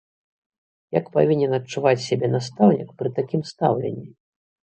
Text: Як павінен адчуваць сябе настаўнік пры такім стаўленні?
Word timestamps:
Як 0.97 1.05
павінен 1.17 1.51
адчуваць 1.57 2.05
сябе 2.07 2.27
настаўнік 2.37 2.89
пры 3.03 3.13
такім 3.19 3.41
стаўленні? 3.53 4.07